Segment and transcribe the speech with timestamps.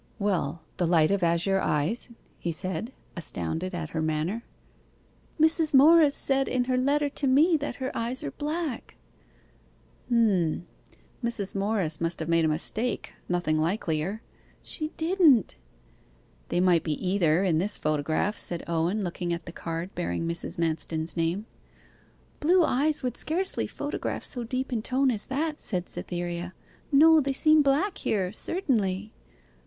[0.17, 2.09] 'Well, "the light of azure eyes"?'
[2.39, 4.43] he said, astounded at her manner.
[5.39, 5.75] 'Mrs.
[5.75, 8.95] Morris said in her letter to me that her eyes are black!'
[10.09, 10.65] 'H'm.
[11.23, 11.53] Mrs.
[11.53, 14.23] Morris must have made a mistake nothing likelier.'
[14.63, 15.55] 'She didn't.'
[16.49, 20.57] 'They might be either in this photograph,' said Owen, looking at the card bearing Mrs.
[20.57, 21.45] Manston's name.
[22.39, 26.55] 'Blue eyes would scarcely photograph so deep in tone as that,' said Cytherea.
[26.91, 29.13] 'No, they seem black here, certainly.